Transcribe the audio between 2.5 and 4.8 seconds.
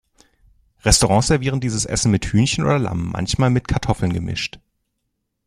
oder Lamm, manchmal mit Kartoffeln gemischt.